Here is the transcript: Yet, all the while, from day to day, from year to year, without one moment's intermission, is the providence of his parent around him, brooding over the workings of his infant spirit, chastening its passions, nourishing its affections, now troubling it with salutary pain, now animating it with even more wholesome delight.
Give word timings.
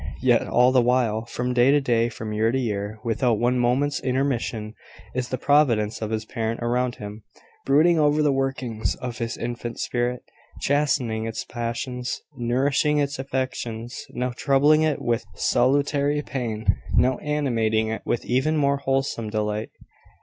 Yet, 0.23 0.47
all 0.47 0.71
the 0.71 0.81
while, 0.81 1.25
from 1.25 1.53
day 1.53 1.69
to 1.69 1.79
day, 1.79 2.09
from 2.09 2.33
year 2.33 2.51
to 2.51 2.57
year, 2.59 2.97
without 3.03 3.37
one 3.37 3.59
moment's 3.59 3.99
intermission, 3.99 4.73
is 5.13 5.29
the 5.29 5.37
providence 5.37 6.01
of 6.01 6.09
his 6.09 6.25
parent 6.25 6.59
around 6.63 6.95
him, 6.95 7.21
brooding 7.67 7.99
over 7.99 8.23
the 8.23 8.31
workings 8.31 8.95
of 8.95 9.19
his 9.19 9.37
infant 9.37 9.79
spirit, 9.79 10.23
chastening 10.59 11.27
its 11.27 11.45
passions, 11.45 12.19
nourishing 12.35 12.97
its 12.97 13.19
affections, 13.19 14.07
now 14.09 14.31
troubling 14.35 14.81
it 14.81 14.99
with 14.99 15.23
salutary 15.35 16.23
pain, 16.23 16.77
now 16.95 17.19
animating 17.19 17.89
it 17.89 18.01
with 18.03 18.25
even 18.25 18.57
more 18.57 18.77
wholesome 18.77 19.29
delight. 19.29 19.69